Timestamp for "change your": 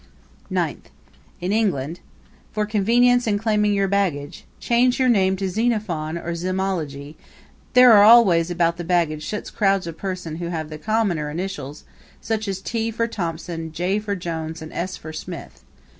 4.59-5.09